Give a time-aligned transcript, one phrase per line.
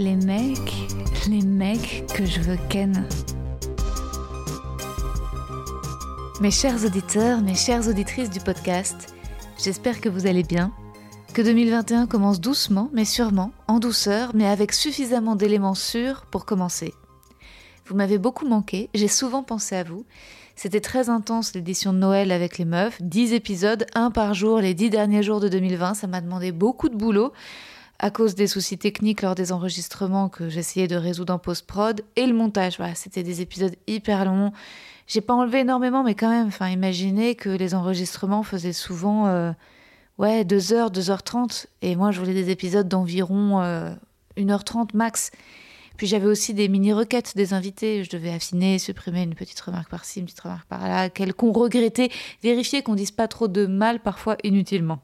[0.00, 0.88] Les mecs,
[1.28, 3.06] les mecs que je veux ken.
[6.40, 9.14] Mes chers auditeurs, mes chères auditrices du podcast,
[9.62, 10.72] j'espère que vous allez bien,
[11.34, 16.94] que 2021 commence doucement mais sûrement, en douceur, mais avec suffisamment d'éléments sûrs pour commencer.
[17.84, 20.06] Vous m'avez beaucoup manqué, j'ai souvent pensé à vous.
[20.56, 24.72] C'était très intense l'édition de Noël avec les meufs, 10 épisodes, un par jour les
[24.72, 27.34] 10 derniers jours de 2020, ça m'a demandé beaucoup de boulot
[28.00, 32.26] à cause des soucis techniques lors des enregistrements que j'essayais de résoudre en post-prod et
[32.26, 32.78] le montage.
[32.78, 34.52] Voilà, c'était des épisodes hyper longs.
[35.06, 39.52] J'ai pas enlevé énormément, mais quand même, imaginez que les enregistrements faisaient souvent euh,
[40.16, 41.66] ouais, 2h, 2h30.
[41.82, 43.60] Et moi, je voulais des épisodes d'environ
[44.36, 45.30] 1h30 euh, max.
[45.98, 48.02] Puis j'avais aussi des mini-requêtes des invités.
[48.02, 52.08] Je devais affiner, supprimer une petite remarque par-ci, une petite remarque par-là, qu'on regrettait,
[52.42, 55.02] vérifier qu'on dise pas trop de mal parfois inutilement.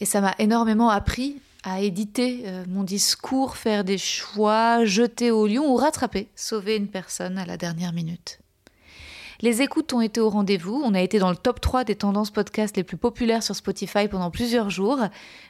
[0.00, 5.46] Et ça m'a énormément appris à éditer euh, mon discours, faire des choix, jeter au
[5.46, 8.40] lion ou rattraper, sauver une personne à la dernière minute.
[9.42, 10.80] Les écoutes ont été au rendez-vous.
[10.84, 14.06] On a été dans le top 3 des tendances podcast les plus populaires sur Spotify
[14.06, 15.00] pendant plusieurs jours.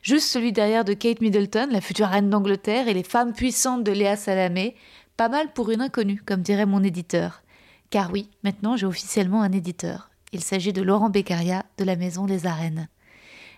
[0.01, 3.93] Juste celui derrière de Kate Middleton, la future reine d'Angleterre, et les femmes puissantes de
[3.93, 4.77] Léa Salamé.
[5.19, 7.43] Pas mal pour une inconnue, comme dirait mon éditeur.
[7.91, 10.09] Car oui, maintenant j'ai officiellement un éditeur.
[10.33, 12.89] Il s'agit de Laurent Beccaria de la Maison Les Arènes.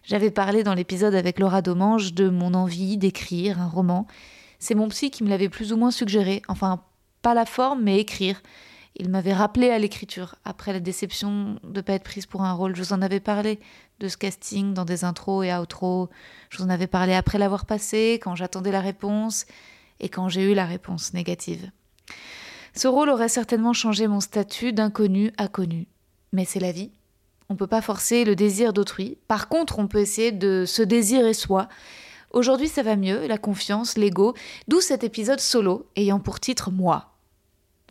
[0.05, 4.07] J'avais parlé dans l'épisode avec Laura Domange de mon envie d'écrire un roman.
[4.59, 6.85] C'est mon psy qui me l'avait plus ou moins suggéré, enfin
[7.23, 8.43] pas la forme, mais écrire.
[8.97, 12.53] Il m'avait rappelé à l'écriture, après la déception de ne pas être prise pour un
[12.53, 12.77] rôle.
[12.77, 13.59] Je vous en avais parlé
[13.99, 16.11] de ce casting dans des intros et outros.
[16.51, 19.47] Je vous en avais parlé après l'avoir passé, quand j'attendais la réponse
[20.01, 21.71] et quand j'ai eu la réponse négative.
[22.75, 25.87] Ce rôle aurait certainement changé mon statut d'inconnu à connu.
[26.35, 26.91] Mais c'est la vie.
[27.55, 29.17] On ne peut pas forcer le désir d'autrui.
[29.29, 31.69] Par contre, on peut essayer de se désirer soi.
[32.33, 34.35] Aujourd'hui, ça va mieux, la confiance, l'ego,
[34.67, 37.15] d'où cet épisode solo ayant pour titre Moi.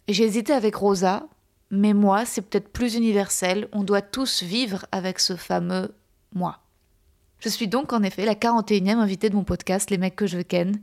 [0.09, 1.27] J'ai hésité avec Rosa,
[1.71, 3.69] mais moi, c'est peut-être plus universel.
[3.71, 5.95] On doit tous vivre avec ce fameux
[6.35, 6.59] moi.
[7.39, 10.39] Je suis donc en effet la 41e invitée de mon podcast Les mecs que je
[10.39, 10.77] ken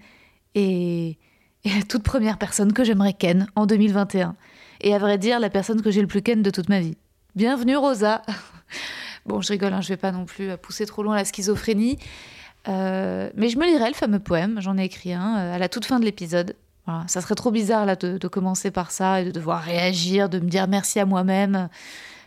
[0.55, 1.19] et,
[1.65, 4.37] et la toute première personne que j'aimerais ken en 2021.
[4.81, 6.97] Et à vrai dire, la personne que j'ai le plus ken de toute ma vie.
[7.37, 8.23] Bienvenue Rosa
[9.26, 11.98] Bon, je rigole, hein, je vais pas non plus pousser trop loin la schizophrénie.
[12.69, 15.69] Euh, mais je me lirai le fameux poème, j'en ai écrit un euh, à la
[15.69, 16.56] toute fin de l'épisode.
[17.06, 20.48] ça serait trop bizarre là de, commencer par ça et de devoir réagir, de me
[20.48, 21.69] dire merci à moi-même.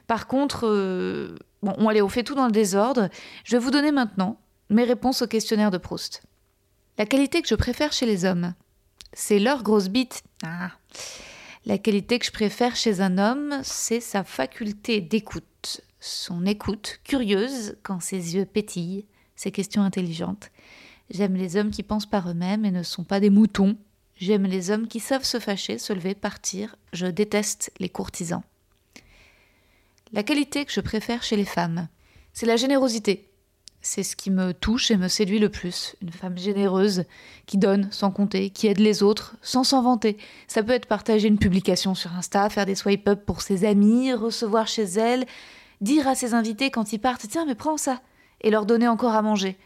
[0.08, 3.10] Par contre, euh, bon, on, allez, on fait tout dans le désordre.
[3.44, 4.40] Je vais vous donner maintenant
[4.70, 6.24] mes réponses au questionnaire de Proust.
[6.98, 8.54] La qualité que je préfère chez les hommes,
[9.14, 10.24] c'est leur grosse bite.
[10.44, 10.72] Ah.
[11.66, 15.46] La qualité que je préfère chez un homme, c'est sa faculté d'écoute,
[16.04, 19.06] son écoute curieuse quand ses yeux pétillent,
[19.36, 20.52] ses questions intelligentes.
[21.10, 23.78] J'aime les hommes qui pensent par eux-mêmes et ne sont pas des moutons.
[24.18, 26.76] J'aime les hommes qui savent se fâcher, se lever, partir.
[26.92, 28.44] Je déteste les courtisans.
[30.12, 31.88] La qualité que je préfère chez les femmes,
[32.34, 33.30] c'est la générosité.
[33.82, 35.96] C'est ce qui me touche et me séduit le plus.
[36.02, 37.06] Une femme généreuse,
[37.46, 40.18] qui donne sans compter, qui aide les autres sans s'en vanter.
[40.48, 44.68] Ça peut être partager une publication sur Insta, faire des swipe-up pour ses amis, recevoir
[44.68, 45.26] chez elle,
[45.84, 48.02] dire à ses invités quand ils partent Tiens, mais prends ça
[48.42, 49.58] et leur donner encore à manger.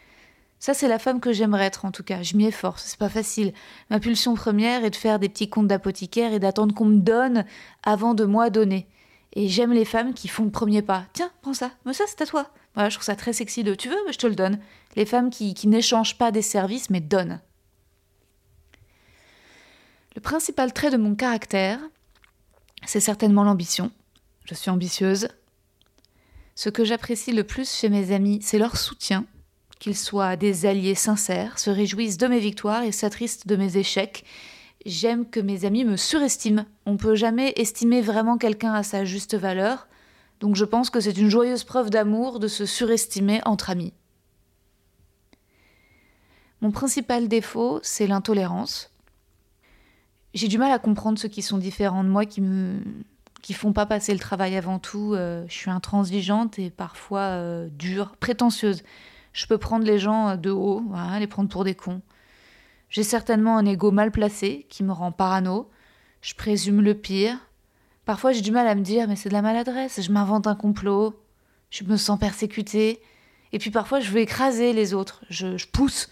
[0.60, 2.24] Ça, c'est la femme que j'aimerais être en tout cas.
[2.24, 3.54] Je m'y efforce, c'est pas facile.
[3.90, 7.46] Ma pulsion première est de faire des petits comptes d'apothicaire et d'attendre qu'on me donne
[7.84, 8.88] avant de moi donner.
[9.34, 11.06] Et j'aime les femmes qui font le premier pas.
[11.14, 12.50] Tiens, prends ça, mais ça c'est à toi.
[12.74, 14.60] Voilà, je trouve ça très sexy de tu veux, mais je te le donne.
[14.96, 17.40] Les femmes qui, qui n'échangent pas des services mais donnent.
[20.16, 21.80] Le principal trait de mon caractère,
[22.86, 23.92] c'est certainement l'ambition.
[24.46, 25.28] Je suis ambitieuse,
[26.58, 29.28] ce que j'apprécie le plus chez mes amis, c'est leur soutien,
[29.78, 34.26] qu'ils soient des alliés sincères, se réjouissent de mes victoires et s'attristent de mes échecs.
[34.84, 36.66] J'aime que mes amis me surestiment.
[36.88, 39.88] On ne peut jamais estimer vraiment quelqu'un à sa juste valeur,
[40.40, 43.94] donc je pense que c'est une joyeuse preuve d'amour de se surestimer entre amis.
[46.62, 48.92] Mon principal défaut, c'est l'intolérance.
[50.34, 52.80] J'ai du mal à comprendre ceux qui sont différents de moi, qui me,
[53.42, 55.14] qui font pas passer le travail avant tout.
[55.14, 58.84] Euh, je suis intransigeante et parfois euh, dure, prétentieuse.
[59.34, 60.84] Je peux prendre les gens euh, de haut,
[61.20, 62.02] les prendre pour des cons.
[62.90, 65.70] J'ai certainement un ego mal placé qui me rend parano.
[66.22, 67.38] Je présume le pire.
[68.06, 70.56] Parfois j'ai du mal à me dire mais c'est de la maladresse, je m'invente un
[70.56, 71.14] complot,
[71.70, 73.02] je me sens persécutée.
[73.52, 76.10] Et puis parfois je veux écraser les autres, je, je pousse,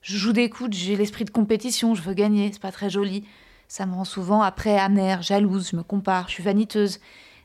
[0.00, 3.24] je joue des coudes, j'ai l'esprit de compétition, je veux gagner, c'est pas très joli.
[3.68, 7.00] Ça me rend souvent après amère, jalouse, je me compare, je suis vaniteuse.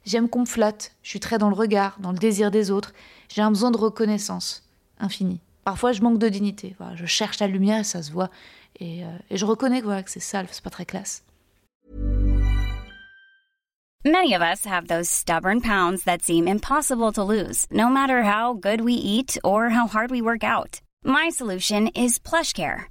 [0.06, 2.94] J'aime qu'on me flatte, je suis très dans le regard, dans le désir des autres.
[3.29, 4.68] J'ai un besoin de reconnaissance
[5.00, 5.39] infini.
[5.63, 6.75] Parfois, je manque de dignité.
[6.79, 8.29] Voilà, je cherche la lumière et ça se voit.
[8.79, 11.23] Et, euh, et je reconnais voilà, que c'est sale, c'est pas très classe.
[14.03, 18.53] Many of us have those stubborn pounds that seem impossible to lose, no matter how
[18.53, 20.81] good we eat or how hard we work out.
[21.03, 22.90] My solution is PlushCare.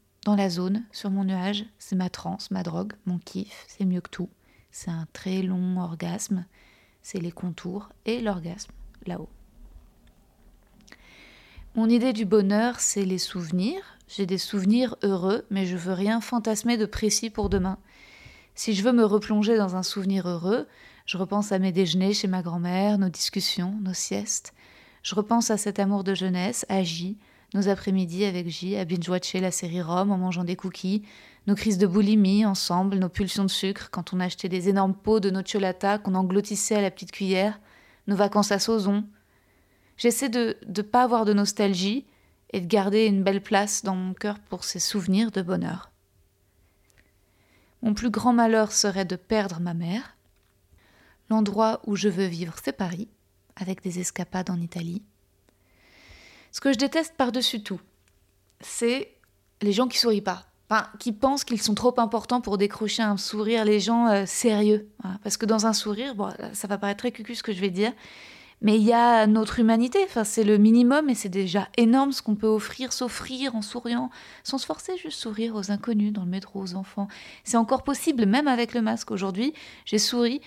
[0.25, 1.65] dans la zone, sur mon nuage.
[1.79, 4.29] C'est ma transe, ma drogue, mon kiff, c'est mieux que tout.
[4.71, 6.45] C'est un très long orgasme,
[7.01, 8.71] c'est les contours et l'orgasme,
[9.05, 9.29] là-haut.
[11.75, 13.81] Mon idée du bonheur, c'est les souvenirs.
[14.07, 17.77] J'ai des souvenirs heureux, mais je veux rien fantasmer de précis pour demain.
[18.55, 20.67] Si je veux me replonger dans un souvenir heureux,
[21.05, 24.53] je repense à mes déjeuners chez ma grand-mère, nos discussions, nos siestes.
[25.01, 27.17] Je repense à cet amour de jeunesse, J,
[27.53, 31.03] nos après-midi avec J, à binge-watcher la série Rome en mangeant des cookies,
[31.47, 35.19] nos crises de boulimie ensemble, nos pulsions de sucre quand on achetait des énormes pots
[35.19, 37.59] de nocciolata qu'on engloutissait à la petite cuillère,
[38.07, 39.05] nos vacances à Sauzon.
[39.97, 42.05] J'essaie de ne pas avoir de nostalgie
[42.53, 45.91] et de garder une belle place dans mon cœur pour ces souvenirs de bonheur.
[47.81, 50.15] Mon plus grand malheur serait de perdre ma mère.
[51.29, 53.07] L'endroit où je veux vivre, c'est Paris,
[53.55, 55.01] avec des escapades en Italie.
[56.51, 57.79] Ce que je déteste par-dessus tout,
[58.59, 59.15] c'est
[59.61, 60.45] les gens qui sourient pas.
[60.69, 64.89] Enfin, qui pensent qu'ils sont trop importants pour décrocher un sourire, les gens euh, sérieux.
[65.23, 66.15] Parce que dans un sourire,
[66.53, 67.91] ça va paraître très cucu ce que je vais dire,
[68.61, 72.21] mais il y a notre humanité, enfin, c'est le minimum et c'est déjà énorme ce
[72.21, 74.11] qu'on peut offrir, s'offrir en souriant,
[74.43, 77.07] sans se forcer, juste sourire aux inconnus dans le métro, aux enfants.
[77.43, 79.09] C'est encore possible, même avec le masque.
[79.09, 79.53] Aujourd'hui,
[79.85, 80.41] j'ai souri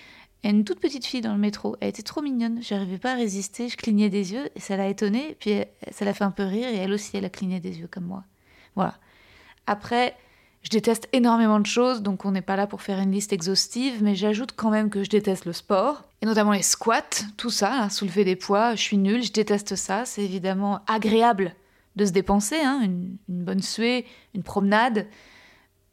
[0.49, 1.76] à une toute petite fille dans le métro.
[1.81, 4.88] Elle était trop mignonne, j'arrivais pas à résister, je clignais des yeux et ça l'a
[4.88, 7.79] étonnée, puis ça l'a fait un peu rire et elle aussi, elle a cligné des
[7.79, 8.25] yeux comme moi.
[8.75, 8.94] Voilà.
[9.67, 10.17] Après,
[10.64, 14.02] je déteste énormément de choses, donc on n'est pas là pour faire une liste exhaustive,
[14.02, 17.02] mais j'ajoute quand même que je déteste le sport, et notamment les squats,
[17.37, 21.55] tout ça, soulever des poids, je suis nulle, je déteste ça, c'est évidemment agréable
[21.97, 25.06] de se dépenser, hein, une, bonne suée, une promenade,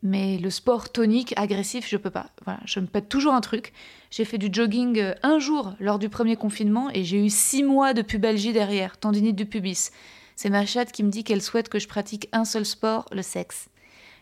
[0.04, 2.32] mais le sport tonique, agressif, je peux pas.
[2.44, 3.74] Voilà, je me pète toujours un truc.
[4.10, 7.64] J'ai fait du jogging euh, un jour lors du premier confinement et j'ai eu six
[7.64, 9.92] mois de pubalgie derrière, tendinite du pubis.
[10.36, 13.22] C'est ma chatte qui me dit qu'elle souhaite que je pratique un seul sport, le
[13.22, 13.70] sexe.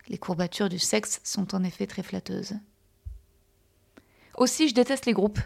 [0.09, 2.55] Les courbatures du sexe sont en effet très flatteuses.
[4.35, 5.39] Aussi, je déteste les groupes,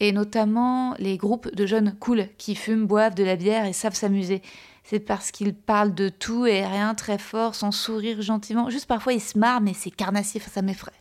[0.00, 3.94] et notamment les groupes de jeunes cool qui fument, boivent de la bière et savent
[3.94, 4.42] s'amuser.
[4.84, 8.68] C'est parce qu'ils parlent de tout et rien très fort, sans sourire gentiment.
[8.68, 10.92] Juste parfois ils se marrent, mais c'est carnassif, ça m'effraie.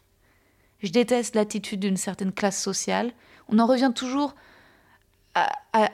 [0.81, 3.11] Je déteste l'attitude d'une certaine classe sociale.
[3.49, 4.35] On en revient toujours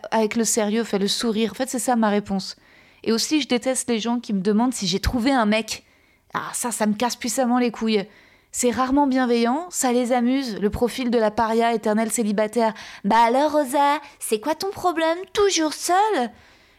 [0.09, 1.51] avec le sérieux, fait le sourire.
[1.51, 2.55] En fait, c'est ça ma réponse.
[3.03, 5.85] Et aussi, je déteste les gens qui me demandent si j'ai trouvé un mec.
[6.33, 8.05] Ah, ça, ça me casse puissamment les couilles.
[8.51, 12.73] C'est rarement bienveillant, ça les amuse, le profil de la paria éternelle célibataire.
[13.03, 15.17] Bah alors, Rosa, c'est quoi ton problème?
[15.33, 16.31] Toujours seule?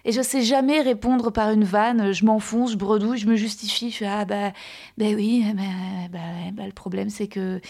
[0.05, 3.91] Et je sais jamais répondre par une vanne, je m'enfonce, je bredouille, je me justifie,
[3.91, 4.53] je fais ah bah,
[4.97, 5.45] bah oui,
[6.11, 6.19] bah,
[6.53, 7.61] bah, le problème c'est que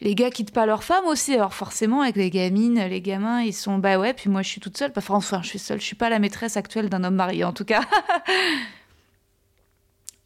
[0.00, 3.52] les gars quittent pas leur femme aussi, alors forcément avec les gamines, les gamins, ils
[3.52, 5.86] sont bah ouais, puis moi je suis toute seule, enfin, enfin je suis seule, je
[5.86, 7.82] suis pas la maîtresse actuelle d'un homme marié en tout cas.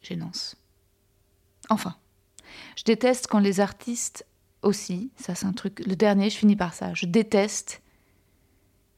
[0.03, 0.57] Gênance.
[1.69, 1.97] Enfin,
[2.77, 4.25] je déteste quand les artistes
[4.63, 7.83] aussi, ça c'est un truc, le dernier, je finis par ça, je déteste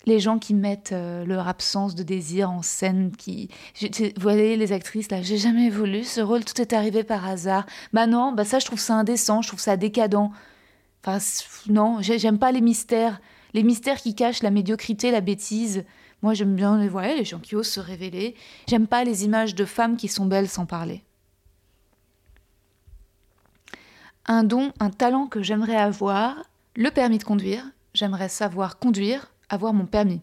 [0.07, 3.51] les gens qui mettent euh, leur absence de désir en scène, qui,
[3.81, 7.67] vous voyez les actrices là, j'ai jamais voulu ce rôle, tout est arrivé par hasard.
[7.93, 10.31] Bah non, bah ça je trouve ça indécent, je trouve ça décadent.
[11.05, 11.19] Enfin
[11.69, 13.21] non, j'aime pas les mystères,
[13.55, 15.85] les mystères qui cachent la médiocrité, la bêtise.
[16.23, 18.35] Moi j'aime bien les, les gens qui osent se révéler.
[18.69, 21.03] J'aime pas les images de femmes qui sont belles sans parler.
[24.29, 26.37] un don, un talent que j'aimerais avoir,
[26.77, 27.65] le permis de conduire.
[27.95, 30.21] J'aimerais savoir conduire, avoir mon permis.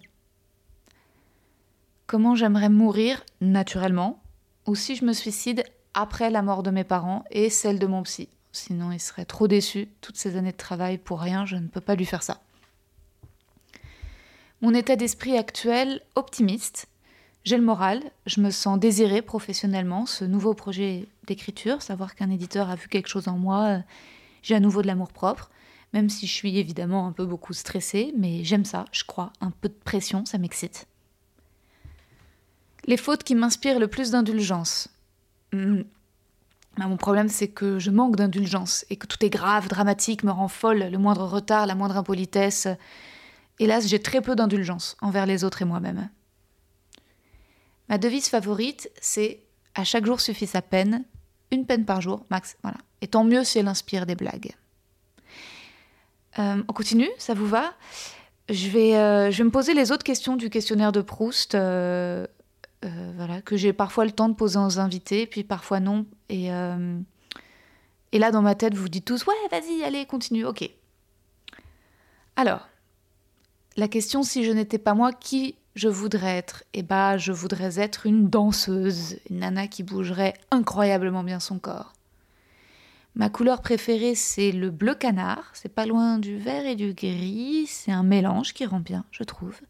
[2.08, 4.22] Comment j'aimerais mourir naturellement,
[4.68, 5.64] ou si je me suicide
[5.94, 8.28] après la mort de mes parents et celle de mon psy.
[8.52, 9.88] sinon il serait trop déçu.
[10.02, 12.42] Toutes ces années de travail pour rien, je ne peux pas lui faire ça.
[14.62, 16.88] Mon état d'esprit actuel, optimiste.
[17.44, 22.70] J'ai le moral, je me sens désirée professionnellement, ce nouveau projet d'écriture, savoir qu'un éditeur
[22.70, 23.82] a vu quelque chose en moi,
[24.42, 25.52] j'ai à nouveau de l'amour propre,
[25.96, 29.50] même si je suis évidemment un peu beaucoup stressée, mais j'aime ça, je crois, un
[29.50, 30.88] peu de pression, ça m'excite.
[32.84, 34.90] Les fautes qui m'inspirent le plus d'indulgence.
[35.54, 35.84] Hmm.
[36.78, 40.32] Bah, mon problème, c'est que je manque d'indulgence et que tout est grave, dramatique, me
[40.32, 42.68] rend folle, le moindre retard, la moindre impolitesse.
[43.60, 46.10] Hélas, j'ai très peu d'indulgence envers les autres et moi-même.
[47.88, 49.44] Ma devise favorite, c'est
[49.76, 51.06] à chaque jour suffit sa peine,
[51.52, 52.80] une peine par jour, max, voilà.
[53.00, 54.56] Et tant mieux si elle inspire des blagues.
[56.40, 57.74] Euh, on continue, ça vous va?
[58.50, 62.28] Je vais, euh, je vais me poser les autres questions du questionnaire de Proust, euh,
[63.16, 66.06] voilà, que j'ai parfois le temps de poser aux invités, puis parfois non.
[66.30, 66.50] Et,
[68.12, 70.70] et là, dans ma tête, vous vous dites tous, ouais, vas-y, allez, continue, ok.
[72.36, 72.68] Alors,
[73.78, 76.64] la question si je n'étais pas moi, qui je voudrais être?
[76.74, 81.94] Eh bah, je voudrais être une danseuse, une nana qui bougerait incroyablement bien son corps.
[83.16, 85.50] Ma couleur préférée, c'est le bleu canard.
[85.54, 87.66] C'est pas loin du vert et du gris.
[87.66, 89.62] C'est un mélange qui rend bien, je trouve.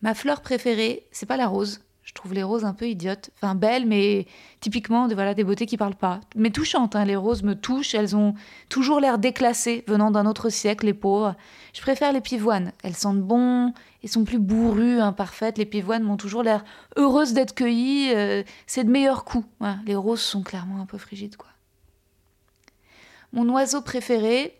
[0.00, 1.80] Ma fleur préférée, c'est pas la rose.
[2.04, 3.30] Je trouve les roses un peu idiotes.
[3.34, 4.26] Enfin, belles, mais
[4.60, 6.20] typiquement voilà, des beautés qui parlent pas.
[6.36, 7.04] Mais touchantes, hein.
[7.04, 7.96] les roses me touchent.
[7.96, 8.34] Elles ont
[8.68, 11.34] toujours l'air déclassées, venant d'un autre siècle, les pauvres.
[11.74, 12.70] Je préfère les pivoines.
[12.84, 13.74] Elles sentent bon
[14.04, 15.58] et sont plus bourrues, imparfaites.
[15.58, 16.64] Les pivoines m'ont toujours l'air
[16.96, 18.12] heureuses d'être cueillies.
[18.14, 19.48] Euh, c'est de meilleurs coups.
[19.84, 21.48] les roses sont clairement un peu frigides, quoi.
[23.36, 24.56] Mon oiseau préféré,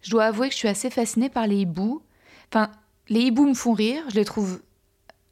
[0.00, 2.00] je dois avouer que je suis assez fascinée par les hiboux.
[2.48, 2.70] Enfin,
[3.08, 4.04] les hiboux me font rire.
[4.10, 4.62] Je les trouve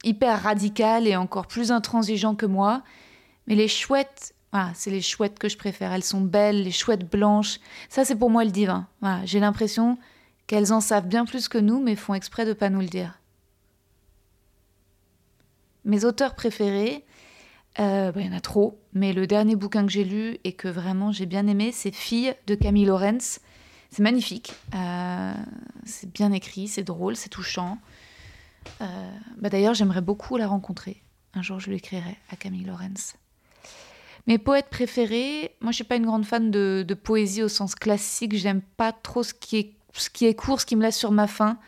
[0.03, 2.83] hyper radical et encore plus intransigeant que moi.
[3.47, 4.35] Mais les chouettes,
[4.75, 5.93] c'est les chouettes que je préfère.
[5.93, 7.61] Elles sont belles, les chouettes blanches.
[7.89, 8.89] Ça, c'est pour moi le divin.
[9.25, 9.97] J'ai l'impression
[10.49, 13.21] qu'elles en savent bien plus que nous, mais font exprès de pas nous le dire.
[15.85, 17.05] Mes auteurs préférés,
[17.81, 20.53] euh, bah, il y en a trop, mais le dernier bouquin que j'ai lu et
[20.53, 23.41] que vraiment j'ai bien aimé, c'est Fille de Camille Lorenz.
[23.91, 25.35] C'est magnifique, euh,
[25.85, 27.79] c'est bien écrit, c'est drôle, c'est touchant.
[28.81, 31.03] Euh, bah D'ailleurs, j'aimerais beaucoup la rencontrer.
[31.35, 33.15] Un jour, je lui écrirai à Camille Lorenz.
[34.27, 38.37] Mes poètes préférés, moi je suis pas une grande fan de, poésie au sens classique,
[38.37, 41.11] j'aime pas trop ce qui, est, ce qui est court, ce qui me laisse sur
[41.11, 41.59] ma faim,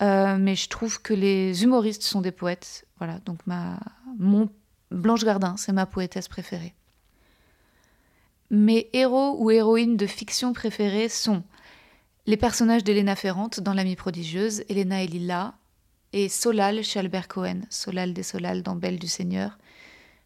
[0.00, 2.86] mais je trouve que les humoristes sont des poètes.
[2.98, 3.80] Voilà, donc ma,
[4.18, 4.48] mon
[4.92, 6.74] Blanche Gardin, c'est ma poétesse préférée.
[8.50, 11.42] Mes héros ou héroïnes de fiction préférés sont
[12.26, 15.54] les personnages d'Elena Ferrante dans L'Amie prodigieuse, Elena et Lila,
[16.12, 19.58] et Solal chez Albert Cohen, Solal des Solal dans Belle du Seigneur.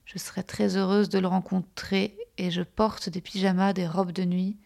[0.05, 4.25] Je serais très heureuse de le rencontrer et je porte des pyjamas, des robes de
[4.25, 4.57] nuit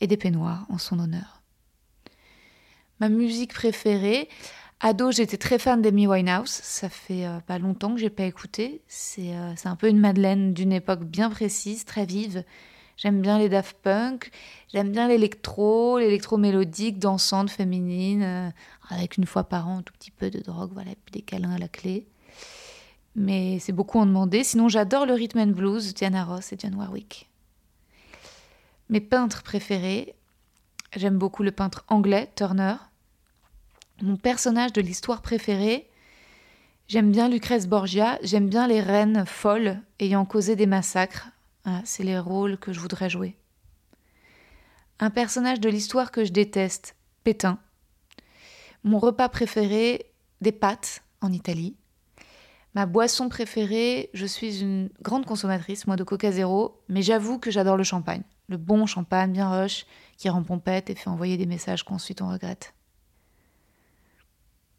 [0.00, 1.42] et des peignoirs en son honneur.
[3.00, 4.28] Ma musique préférée,
[4.80, 6.50] ado, j'étais très fan d'Amy Winehouse.
[6.50, 8.82] Ça fait euh, pas longtemps que j'ai pas écouté.
[9.18, 12.44] Euh, c'est un peu une Madeleine d'une époque bien précise, très vive.
[12.96, 14.30] J'aime bien les Daft Punk,
[14.70, 18.50] j'aime bien l'électro, l'électro mélodique, dansante, féminine, euh,
[18.90, 21.52] avec une fois par an un tout petit peu de drogue, voilà, puis des câlins
[21.52, 22.06] à la clé.
[23.16, 24.44] Mais c'est beaucoup en demander.
[24.44, 27.30] Sinon, j'adore le rhythm and blues, Diana Ross et John Warwick.
[28.90, 30.14] Mes peintres préférés,
[30.94, 32.74] j'aime beaucoup le peintre anglais, Turner.
[34.02, 35.90] Mon personnage de l'histoire préféré,
[36.88, 41.28] j'aime bien Lucrèce Borgia, j'aime bien les reines folles ayant causé des massacres,
[41.66, 43.36] ah, c'est les rôles que je voudrais jouer.
[45.00, 47.58] Un personnage de l'histoire que je déteste, Pétain.
[48.84, 50.06] Mon repas préféré,
[50.40, 51.76] des pâtes en Italie.
[52.74, 57.50] Ma boisson préférée, je suis une grande consommatrice, moi, de Coca Zéro, mais j'avoue que
[57.50, 58.22] j'adore le champagne.
[58.48, 59.84] Le bon champagne bien rush,
[60.16, 62.72] qui rend pompette et fait envoyer des messages qu'ensuite on regrette.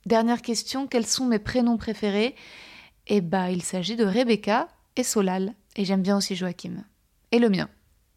[0.05, 2.36] Dernière question, quels sont mes prénoms préférés?
[3.08, 5.53] Eh bah, il s'agit de Rebecca et Solal.
[5.75, 6.84] Et j'aime bien aussi Joachim.
[7.31, 7.70] Et le mien.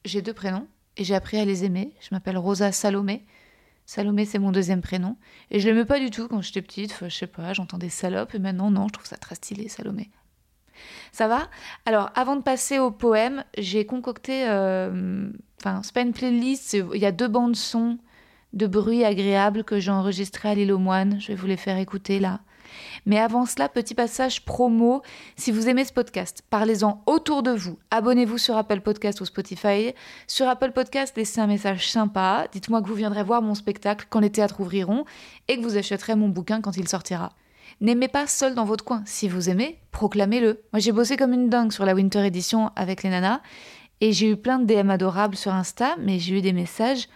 [0.04, 1.92] J'ai deux prénoms et j'ai appris à les aimer.
[2.00, 3.24] Je m'appelle Rosa Salomé.
[3.86, 5.16] Salomé, c'est mon deuxième prénom.
[5.50, 6.96] Et je l'aimais pas du tout quand j'étais petite.
[7.02, 8.34] je sais pas, j'entendais salope.
[8.34, 10.10] Et maintenant, non, je trouve ça très stylé, Salomé.
[11.12, 11.48] Ça va?
[11.84, 14.48] Alors, avant de passer au poème, j'ai concocté.
[14.48, 16.72] Euh, enfin, c'est pas une playlist.
[16.72, 17.98] Il y a deux bandes son
[18.54, 21.20] de bruit agréable que j'ai enregistrées à l'île aux moines.
[21.20, 22.40] Je vais vous les faire écouter là.
[23.06, 25.02] Mais avant cela, petit passage promo.
[25.36, 27.78] Si vous aimez ce podcast, parlez-en autour de vous.
[27.90, 29.94] Abonnez-vous sur Apple Podcast ou Spotify.
[30.26, 32.46] Sur Apple Podcast, laissez un message sympa.
[32.52, 35.04] Dites-moi que vous viendrez voir mon spectacle quand les théâtres ouvriront
[35.48, 37.32] et que vous achèterez mon bouquin quand il sortira.
[37.80, 39.02] N'aimez pas seul dans votre coin.
[39.04, 40.62] Si vous aimez, proclamez-le.
[40.72, 43.40] Moi, j'ai bossé comme une dingue sur la Winter Edition avec les nanas.
[44.00, 47.08] Et j'ai eu plein de DM adorables sur Insta, mais j'ai eu des messages,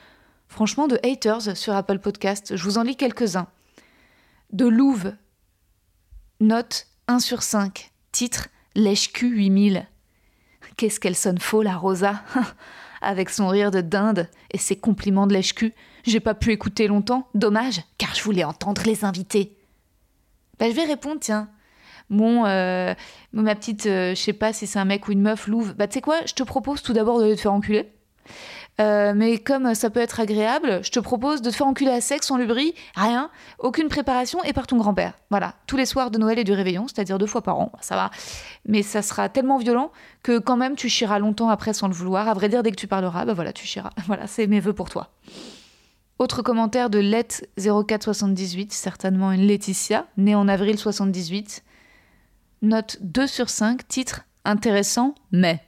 [0.49, 2.57] franchement, de haters sur Apple Podcast.
[2.57, 3.47] Je vous en lis quelques-uns.
[4.53, 5.15] De Louve,
[6.41, 9.87] note 1 sur 5, titre Lèche-Q 8000.
[10.77, 12.23] Qu'est-ce qu'elle sonne faux, la Rosa?
[13.01, 15.73] Avec son rire de dinde et ses compliments de lèche-cul,
[16.05, 19.57] j'ai pas pu écouter longtemps, dommage, car je voulais entendre les invités.
[20.59, 21.49] Bah, je vais répondre, tiens.
[22.11, 22.95] Mon, euh,
[23.33, 25.75] ma petite, euh, je sais pas si c'est un mec ou une meuf, louve.
[25.75, 27.93] Bah, tu sais quoi, je te propose tout d'abord de te faire enculer.
[28.81, 32.01] Euh, mais comme ça peut être agréable, je te propose de te faire enculer à
[32.01, 35.15] sec, sans lubri, rien, aucune préparation et par ton grand-père.
[35.31, 37.97] Voilà, tous les soirs de Noël et du réveillon, c'est-à-dire deux fois par an, ça
[37.97, 38.11] va.
[38.67, 39.91] Mais ça sera tellement violent
[40.23, 42.29] que quand même tu chieras longtemps après sans le vouloir.
[42.29, 43.91] À vrai dire, dès que tu parleras, bah voilà, tu chieras.
[44.07, 45.11] Voilà, c'est mes voeux pour toi.
[46.19, 51.63] Autre commentaire de Let0478, certainement une Laetitia, née en avril 78.
[52.63, 55.68] Note 2 sur 5, titre intéressant, mais.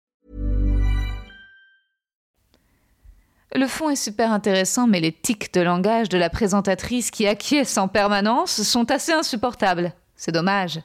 [3.53, 7.77] Le fond est super intéressant, mais les tics de langage de la présentatrice qui acquiesce
[7.77, 9.93] en permanence sont assez insupportables.
[10.15, 10.79] C'est dommage.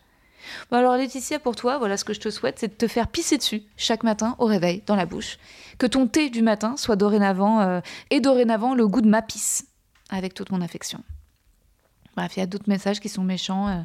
[0.71, 3.09] Bon alors Laetitia, pour toi, voilà ce que je te souhaite, c'est de te faire
[3.09, 5.39] pisser dessus chaque matin au réveil, dans la bouche.
[5.79, 7.81] Que ton thé du matin soit dorénavant, euh,
[8.11, 9.67] et dorénavant le goût de ma pisse,
[10.09, 11.03] avec toute mon affection.
[12.17, 13.69] Bref, il y a d'autres messages qui sont méchants.
[13.69, 13.81] Euh,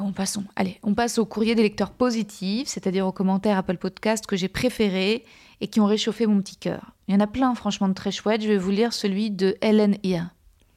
[0.00, 0.44] on passons.
[0.56, 4.48] Allez, on passe au courrier des lecteurs positifs, c'est-à-dire aux commentaires Apple Podcast que j'ai
[4.48, 5.24] préférés
[5.60, 6.92] et qui ont réchauffé mon petit cœur.
[7.08, 8.42] Il y en a plein, franchement, de très chouettes.
[8.42, 10.30] Je vais vous lire celui de Helen Ia.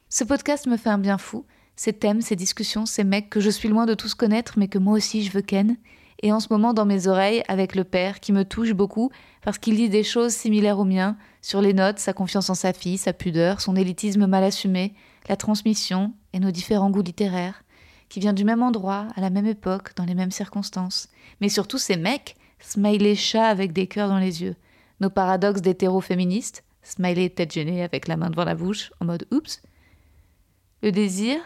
[0.08, 1.44] Ce podcast me fait un bien fou
[1.76, 4.78] ces thèmes, ces discussions, ces mecs que je suis loin de tous connaître, mais que
[4.78, 5.76] moi aussi je veux ken.
[6.22, 9.10] Et en ce moment dans mes oreilles avec le père qui me touche beaucoup
[9.42, 12.72] parce qu'il dit des choses similaires aux miens sur les notes, sa confiance en sa
[12.72, 14.94] fille, sa pudeur, son élitisme mal assumé,
[15.28, 17.64] la transmission et nos différents goûts littéraires,
[18.08, 21.08] qui vient du même endroit, à la même époque, dans les mêmes circonstances.
[21.40, 24.54] Mais surtout ces mecs, smiley chat avec des cœurs dans les yeux,
[25.02, 29.60] nos paradoxes d'hétéro-féministes, smiley tête gênée avec la main devant la bouche, en mode oups,
[30.82, 31.38] le désir,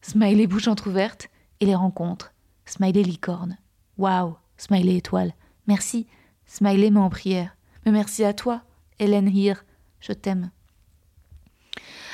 [0.00, 2.32] Smiley bouche entr'ouverte et les rencontres.
[2.64, 3.58] Smiley licorne.
[3.98, 5.32] Waouh, Smiley étoile.
[5.66, 6.06] Merci.
[6.46, 7.56] Smiley met en prière.
[7.84, 8.62] Mais merci à toi,
[9.00, 9.64] Hélène Here.
[9.98, 10.50] Je t'aime.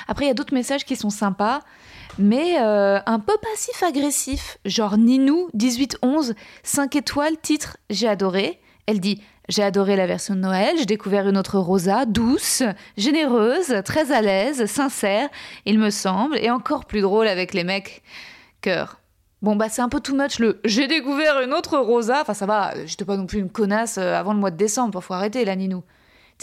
[0.08, 1.60] Après, il y a d'autres messages qui sont sympas,
[2.18, 4.56] mais euh, un peu passif-agressif.
[4.64, 8.60] Genre Ninou, 1811, 5 étoiles, titre J'ai adoré.
[8.86, 12.62] Elle dit J'ai adoré la version de Noël, j'ai découvert une autre Rosa, douce,
[12.96, 15.28] généreuse, très à l'aise, sincère,
[15.66, 18.02] il me semble, et encore plus drôle avec les mecs.
[18.60, 19.00] Cœur.
[19.42, 22.20] Bon, bah, c'est un peu too much le j'ai découvert une autre Rosa.
[22.22, 25.00] Enfin, ça va, j'étais pas non plus une connasse euh, avant le mois de décembre,
[25.00, 25.82] faut arrêter la Ninou.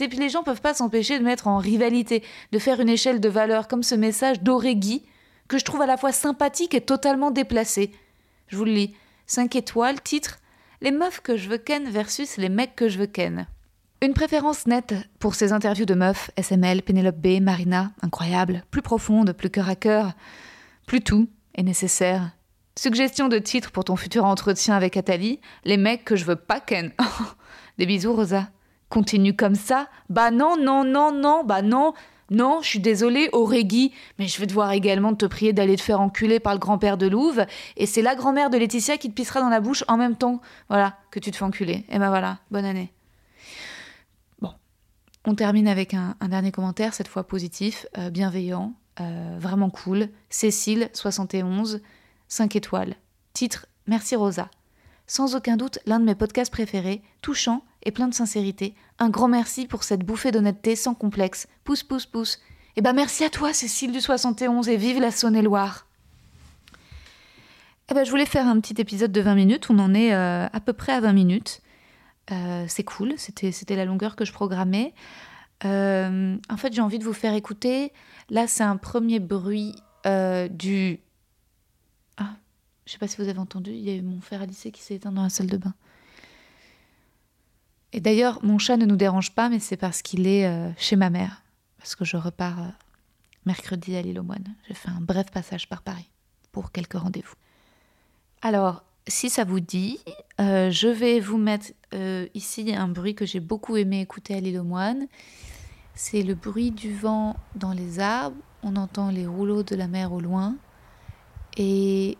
[0.01, 3.19] Et puis les gens peuvent pas s'empêcher de mettre en rivalité, de faire une échelle
[3.19, 5.03] de valeur comme ce message d'Orégui,
[5.47, 7.91] que je trouve à la fois sympathique et totalement déplacé.
[8.47, 8.95] Je vous le lis.
[9.27, 10.39] 5 étoiles, titre
[10.81, 13.47] les meufs que je veux ken versus les mecs que je veux ken.
[14.01, 19.33] Une préférence nette pour ces interviews de meufs, SML, Penelope B, Marina, incroyable, plus profonde,
[19.33, 20.13] plus cœur à cœur,
[20.87, 22.31] plus tout est nécessaire.
[22.77, 26.61] Suggestion de titre pour ton futur entretien avec Atali, les mecs que je veux pas
[26.61, 26.93] ken.
[27.77, 28.49] Des bisous Rosa.
[28.87, 31.93] Continue comme ça Bah non, non, non, non, bah non,
[32.29, 36.01] non, je suis désolée, Aurégie, mais je vais devoir également te prier d'aller te faire
[36.01, 37.45] enculer par le grand-père de Louve,
[37.77, 40.41] et c'est la grand-mère de Laetitia qui te pissera dans la bouche en même temps,
[40.69, 41.85] voilà, que tu te fais enculer.
[41.89, 42.93] Et ben voilà, bonne année.
[44.41, 44.51] Bon,
[45.25, 50.09] on termine avec un, dernier commentaire, cette fois positif, euh, bienveillant, euh, vraiment cool.
[50.29, 51.81] Cécile, 71,
[52.27, 52.95] 5 étoiles.
[53.33, 54.51] Titre Merci Rosa.
[55.09, 58.75] Sans aucun doute, l'un de mes podcasts préférés, touchant et plein de sincérité.
[58.99, 61.47] Un grand merci pour cette bouffée d'honnêteté sans complexe.
[61.63, 62.35] Pousse, pousse, pousse.
[62.35, 65.87] Et eh ben merci à toi, Cécile du 71, et vive la Saône-et-Loire.
[67.89, 69.71] Eh ben, je voulais faire un petit épisode de 20 minutes.
[69.71, 71.61] On en est euh, à peu près à 20 minutes.
[72.31, 74.93] Euh, c'est cool, c'était, c'était la longueur que je programmais.
[75.65, 77.93] Euh, en fait, j'ai envie de vous faire écouter.
[78.29, 79.73] Là, c'est un premier bruit
[80.51, 80.99] du
[82.89, 84.81] je sais pas si vous avez entendu, il y a eu mon frère Alice qui
[84.81, 85.75] s'est éteint dans la salle de bain.
[87.93, 90.95] Et d'ailleurs, mon chat ne nous dérange pas, mais c'est parce qu'il est euh, chez
[90.95, 91.43] ma mère.
[91.77, 92.67] Parce que je repars euh,
[93.45, 94.55] mercredi à l'île aux Moines.
[94.67, 96.09] J'ai fait un bref passage par Paris
[96.51, 97.35] pour quelques rendez-vous.
[98.41, 99.99] Alors, si ça vous dit,
[100.41, 101.67] euh, je vais vous mettre
[102.33, 105.05] ici un bruit que j'ai beaucoup aimé écouter à l'île aux moines.
[105.93, 108.37] C'est le bruit du vent dans les arbres.
[108.63, 110.55] On entend les rouleaux de la mer au loin.
[111.55, 112.17] Et,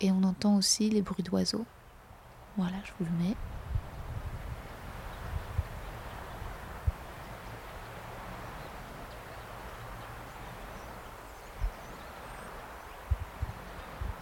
[0.00, 1.66] et on entend aussi les bruits d'oiseaux.
[2.56, 3.36] Voilà, je vous le mets.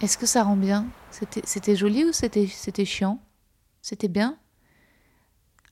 [0.02, 0.86] Est-ce que ça rend bien?
[1.10, 3.18] C'était joli ou c'était chiant?
[3.80, 4.36] C'était bien?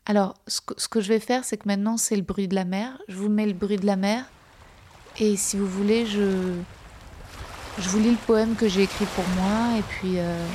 [0.06, 2.98] Alors, ce que, je vais faire, c'est que maintenant, c'est le bruit de la mer.
[3.08, 4.24] Je vous mets le bruit de la mer.
[5.18, 6.58] Et si vous voulez, je,
[7.78, 9.78] je vous lis le poème que j'ai écrit pour moi.
[9.78, 10.46] Et puis, euh,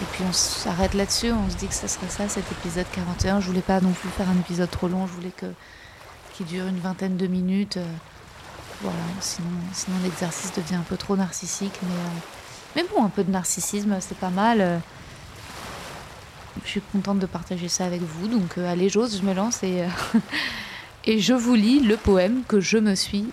[0.00, 1.30] et puis on s'arrête là-dessus.
[1.32, 3.40] On se dit que ça serait ça, cet épisode 41.
[3.40, 5.06] Je voulais pas non plus faire un épisode trop long.
[5.06, 5.46] Je voulais que
[6.32, 7.76] qu'il dure une vingtaine de minutes.
[7.76, 7.86] Euh,
[8.80, 11.78] voilà, sinon, sinon l'exercice devient un peu trop narcissique.
[11.82, 11.94] Mais...
[11.94, 12.18] Euh,
[12.74, 14.80] mais bon, un peu de narcissisme, c'est pas mal.
[16.64, 18.28] Je suis contente de partager ça avec vous.
[18.28, 19.84] Donc allez, j'ose, je me lance et,
[21.04, 23.26] et je vous lis le poème que je me suis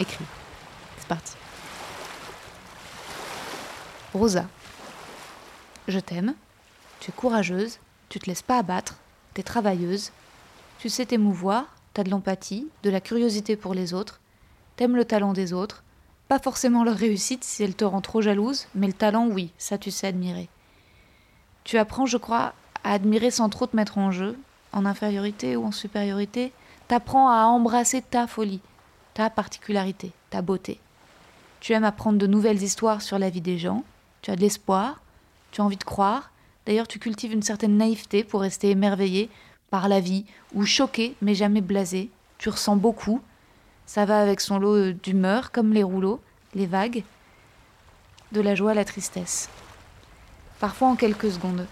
[0.00, 0.24] écrit.
[0.98, 1.34] C'est parti.
[4.14, 4.46] Rosa,
[5.88, 6.34] je t'aime.
[7.00, 7.78] Tu es courageuse,
[8.10, 8.96] tu te laisses pas abattre,
[9.34, 10.12] tu es travailleuse,
[10.78, 14.20] tu sais t'émouvoir, tu as de l'empathie, de la curiosité pour les autres,
[14.76, 15.82] t'aimes le talent des autres,
[16.28, 19.78] pas forcément leur réussite si elle te rend trop jalouse, mais le talent, oui, ça
[19.78, 20.48] tu sais admirer.
[21.64, 22.52] Tu apprends, je crois,
[22.84, 24.38] à admirer sans trop te mettre en jeu,
[24.72, 26.52] en infériorité ou en supériorité.
[26.86, 28.60] T'apprends à embrasser ta folie,
[29.14, 30.80] ta particularité, ta beauté.
[31.60, 33.84] Tu aimes apprendre de nouvelles histoires sur la vie des gens,
[34.22, 35.00] tu as de l'espoir,
[35.50, 36.30] tu as envie de croire.
[36.66, 39.28] D'ailleurs, tu cultives une certaine naïveté pour rester émerveillé
[39.70, 42.10] par la vie, ou choqué mais jamais blasé.
[42.38, 43.20] Tu ressens beaucoup,
[43.86, 46.20] ça va avec son lot d'humeur, comme les rouleaux,
[46.54, 47.04] les vagues,
[48.32, 49.48] de la joie à la tristesse.
[50.60, 51.66] Parfois en quelques secondes.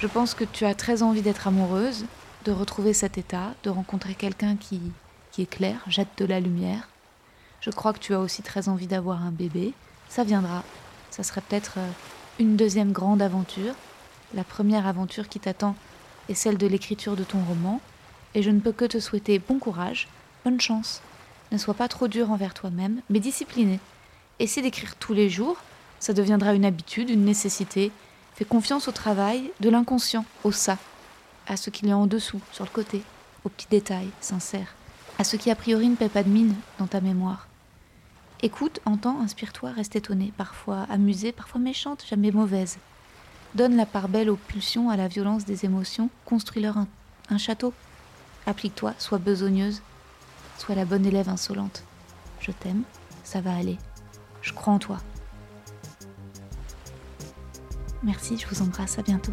[0.00, 2.06] Je pense que tu as très envie d'être amoureuse,
[2.44, 4.80] de retrouver cet état, de rencontrer quelqu'un qui,
[5.30, 6.88] qui éclaire, jette de la lumière.
[7.60, 9.74] Je crois que tu as aussi très envie d'avoir un bébé.
[10.08, 10.64] Ça viendra.
[11.10, 11.90] Ça serait peut-être euh,
[12.38, 13.74] une deuxième grande aventure.
[14.34, 15.74] La première aventure qui t'attend
[16.28, 17.80] est celle de l'écriture de ton roman.
[18.34, 20.08] Et je ne peux que te souhaiter bon courage,
[20.44, 21.02] bonne chance
[21.52, 23.80] ne sois pas trop dur envers toi-même, mais discipliné.
[24.38, 25.56] Essaie d'écrire tous les jours,
[25.98, 27.90] ça deviendra une habitude, une nécessité.
[28.34, 30.78] Fais confiance au travail, de l'inconscient, au ça,
[31.46, 33.02] à ce qu'il y a en dessous, sur le côté,
[33.44, 34.74] aux petits détails, sincères,
[35.18, 37.49] à ce qui a priori ne paie pas de mine dans ta mémoire.
[38.42, 42.78] Écoute, entends, inspire-toi, reste étonné, parfois amusé, parfois méchante, jamais mauvaise.
[43.54, 46.78] Donne la part belle aux pulsions, à la violence des émotions, construis-leur
[47.28, 47.74] un château.
[48.46, 49.82] Applique-toi, sois besogneuse,
[50.60, 51.84] Sois la bonne élève insolente.
[52.38, 52.82] Je t'aime,
[53.24, 53.78] ça va aller.
[54.42, 54.98] Je crois en toi.
[58.02, 59.32] Merci, je vous embrasse, à bientôt.